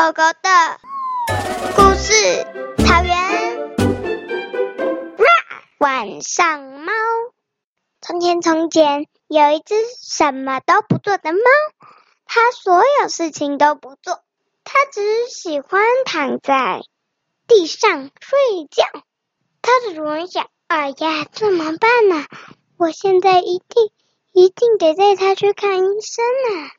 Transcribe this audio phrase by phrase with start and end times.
[0.00, 0.48] 狗狗的
[1.76, 2.14] 故事，
[2.78, 3.14] 草原。
[5.76, 6.90] 晚上猫。
[8.00, 11.40] 从前从前有一只什么都不做的猫，
[12.24, 14.22] 它所有事情都不做，
[14.64, 16.80] 它只喜欢躺在
[17.46, 18.38] 地上睡
[18.70, 18.84] 觉。
[19.60, 22.24] 它的主人想：哎呀，怎么办呢？
[22.78, 23.90] 我现在一定
[24.32, 26.72] 一定得带它去看医生啊！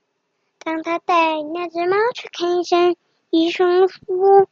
[0.64, 2.96] 当他带那只猫去看医生，
[3.32, 4.48] 医生说：“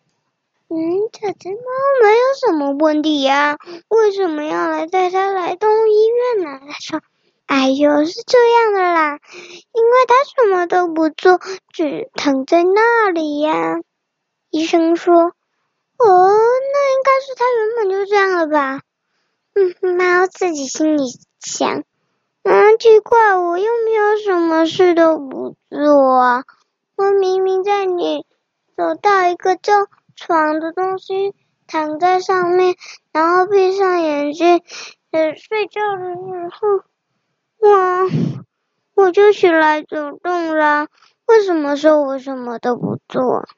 [0.69, 1.61] 嗯，这只猫
[2.01, 3.57] 没有什么问题呀，
[3.89, 7.01] 为什么要来带它来动物医院呢？”他说
[7.45, 9.19] ：“哎呦，是这样的啦，
[9.73, 11.41] 因为它什么都不做，
[11.73, 13.81] 只躺在那里呀。”
[14.49, 15.13] 医生说
[15.99, 18.81] ：“哦，那应该是它原本就这样了吧？”
[19.55, 21.03] 嗯，猫自己心里
[21.41, 21.83] 想。
[22.43, 26.43] 嗯，奇怪，我又没有什么事都不做啊！
[26.95, 28.25] 我明明在你
[28.79, 29.73] 走到一个叫
[30.15, 31.35] 床的东西，
[31.67, 32.77] 躺在上面，
[33.11, 34.61] 然后闭上眼睛，
[35.11, 37.69] 呃，睡觉的时候，
[38.95, 40.87] 我，我就起来走动了。
[41.25, 43.49] 为什么说我什么都不做？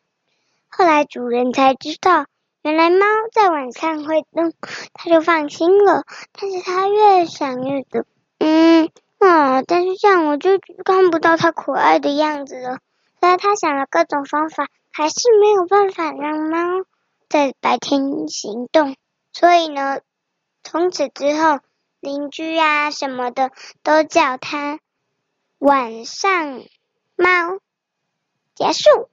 [0.70, 2.26] 后来主人才知道，
[2.64, 4.54] 原来猫在晚上会动，
[4.92, 6.04] 他就放心了。
[6.32, 8.06] 但是他越想越多。
[8.40, 10.50] 嗯，啊，但是这样我就
[10.84, 12.80] 看不到它可爱的样子了。
[13.22, 16.58] 但他想了各种方法，还是没有办法让猫
[17.30, 18.98] 在白天行动。
[19.32, 20.02] 所以呢，
[20.64, 21.60] 从此之后，
[22.00, 23.52] 邻居啊什么的
[23.84, 24.80] 都叫他
[25.60, 26.64] 晚上
[27.16, 27.60] 猫。
[28.56, 29.10] 结束。